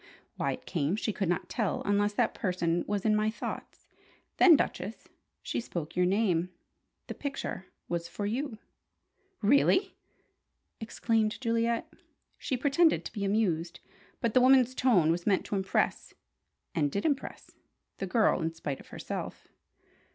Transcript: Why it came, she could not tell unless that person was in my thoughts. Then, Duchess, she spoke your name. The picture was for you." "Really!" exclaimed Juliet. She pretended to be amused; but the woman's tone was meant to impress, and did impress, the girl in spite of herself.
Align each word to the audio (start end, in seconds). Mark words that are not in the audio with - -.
Why 0.35 0.53
it 0.53 0.65
came, 0.65 0.95
she 0.95 1.13
could 1.13 1.29
not 1.29 1.47
tell 1.47 1.83
unless 1.85 2.13
that 2.13 2.33
person 2.33 2.83
was 2.87 3.05
in 3.05 3.15
my 3.15 3.29
thoughts. 3.29 3.87
Then, 4.37 4.55
Duchess, 4.55 5.07
she 5.43 5.59
spoke 5.61 5.95
your 5.95 6.07
name. 6.07 6.49
The 7.05 7.13
picture 7.13 7.67
was 7.87 8.07
for 8.07 8.25
you." 8.25 8.57
"Really!" 9.43 9.93
exclaimed 10.79 11.39
Juliet. 11.39 11.93
She 12.39 12.57
pretended 12.57 13.05
to 13.05 13.13
be 13.13 13.23
amused; 13.23 13.79
but 14.21 14.33
the 14.33 14.41
woman's 14.41 14.73
tone 14.73 15.11
was 15.11 15.27
meant 15.27 15.45
to 15.45 15.55
impress, 15.55 16.15
and 16.73 16.91
did 16.91 17.05
impress, 17.05 17.51
the 17.99 18.07
girl 18.07 18.41
in 18.41 18.51
spite 18.55 18.79
of 18.79 18.87
herself. 18.87 19.49